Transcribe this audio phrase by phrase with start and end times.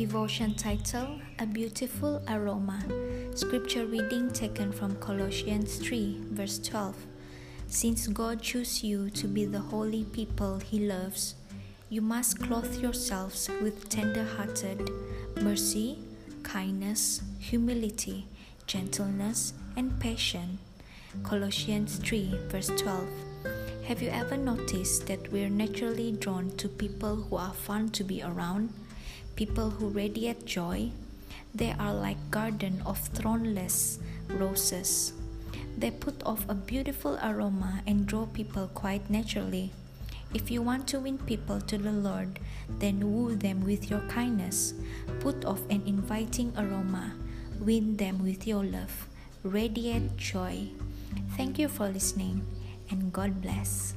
[0.00, 2.82] Devotion title A Beautiful Aroma.
[3.34, 6.96] Scripture reading taken from Colossians 3, verse 12.
[7.66, 11.34] Since God chose you to be the holy people He loves,
[11.90, 14.88] you must clothe yourselves with tender hearted
[15.42, 15.98] mercy,
[16.44, 18.26] kindness, humility,
[18.66, 20.60] gentleness, and patience.
[21.22, 23.06] Colossians 3, verse 12.
[23.84, 28.22] Have you ever noticed that we're naturally drawn to people who are fun to be
[28.22, 28.72] around?
[29.40, 30.90] People who radiate joy?
[31.54, 33.98] They are like garden of thornless
[34.28, 35.14] roses.
[35.78, 39.72] They put off a beautiful aroma and draw people quite naturally.
[40.34, 44.74] If you want to win people to the Lord, then woo them with your kindness.
[45.20, 47.14] Put off an inviting aroma.
[47.60, 49.08] Win them with your love.
[49.42, 50.68] Radiate joy.
[51.38, 52.44] Thank you for listening
[52.90, 53.94] and God bless.